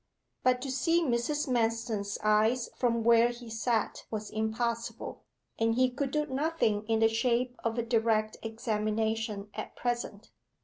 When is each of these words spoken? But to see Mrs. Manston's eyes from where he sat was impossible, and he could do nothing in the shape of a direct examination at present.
But 0.41 0.63
to 0.63 0.71
see 0.71 1.03
Mrs. 1.03 1.47
Manston's 1.47 2.17
eyes 2.23 2.71
from 2.75 3.03
where 3.03 3.27
he 3.29 3.51
sat 3.51 4.07
was 4.09 4.31
impossible, 4.31 5.23
and 5.59 5.75
he 5.75 5.91
could 5.91 6.09
do 6.09 6.25
nothing 6.25 6.87
in 6.87 7.01
the 7.01 7.07
shape 7.07 7.55
of 7.63 7.77
a 7.77 7.83
direct 7.83 8.37
examination 8.41 9.51
at 9.53 9.75
present. 9.75 10.31